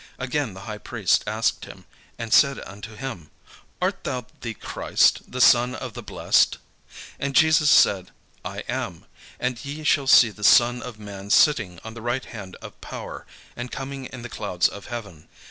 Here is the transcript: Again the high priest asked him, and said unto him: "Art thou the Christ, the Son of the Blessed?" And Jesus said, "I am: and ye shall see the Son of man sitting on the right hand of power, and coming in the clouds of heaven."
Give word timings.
Again 0.17 0.55
the 0.55 0.61
high 0.61 0.79
priest 0.79 1.23
asked 1.27 1.65
him, 1.65 1.85
and 2.17 2.33
said 2.33 2.59
unto 2.61 2.95
him: 2.95 3.29
"Art 3.79 4.03
thou 4.03 4.25
the 4.39 4.55
Christ, 4.55 5.31
the 5.31 5.39
Son 5.39 5.75
of 5.75 5.93
the 5.93 6.01
Blessed?" 6.01 6.57
And 7.19 7.35
Jesus 7.35 7.69
said, 7.69 8.09
"I 8.43 8.63
am: 8.67 9.05
and 9.39 9.63
ye 9.63 9.83
shall 9.83 10.07
see 10.07 10.31
the 10.31 10.43
Son 10.43 10.81
of 10.81 10.97
man 10.97 11.29
sitting 11.29 11.79
on 11.83 11.93
the 11.93 12.01
right 12.01 12.25
hand 12.25 12.55
of 12.63 12.81
power, 12.81 13.27
and 13.55 13.69
coming 13.71 14.05
in 14.07 14.23
the 14.23 14.27
clouds 14.27 14.67
of 14.67 14.87
heaven." 14.87 15.27